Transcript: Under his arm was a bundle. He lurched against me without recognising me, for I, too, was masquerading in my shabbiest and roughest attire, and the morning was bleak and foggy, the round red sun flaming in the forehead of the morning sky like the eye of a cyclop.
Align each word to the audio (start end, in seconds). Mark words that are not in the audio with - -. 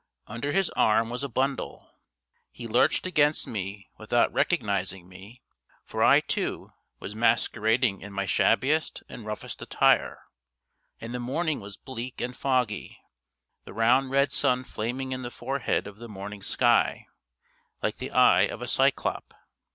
Under 0.25 0.51
his 0.51 0.71
arm 0.71 1.11
was 1.11 1.23
a 1.23 1.29
bundle. 1.29 1.91
He 2.49 2.65
lurched 2.67 3.05
against 3.05 3.45
me 3.45 3.87
without 3.99 4.33
recognising 4.33 5.07
me, 5.07 5.43
for 5.85 6.01
I, 6.03 6.21
too, 6.21 6.71
was 6.99 7.13
masquerading 7.13 8.01
in 8.01 8.11
my 8.11 8.25
shabbiest 8.25 9.03
and 9.07 9.27
roughest 9.27 9.61
attire, 9.61 10.23
and 10.99 11.13
the 11.13 11.19
morning 11.19 11.59
was 11.59 11.77
bleak 11.77 12.19
and 12.19 12.35
foggy, 12.35 12.97
the 13.63 13.73
round 13.73 14.09
red 14.09 14.31
sun 14.31 14.63
flaming 14.63 15.11
in 15.11 15.21
the 15.21 15.29
forehead 15.29 15.85
of 15.85 15.97
the 15.97 16.09
morning 16.09 16.41
sky 16.41 17.05
like 17.83 17.97
the 17.97 18.09
eye 18.09 18.47
of 18.47 18.63
a 18.63 18.67
cyclop. 18.67 19.35